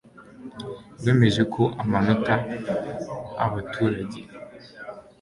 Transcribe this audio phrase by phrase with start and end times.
[1.03, 2.35] wemeje ko amanota
[3.45, 4.19] abaturage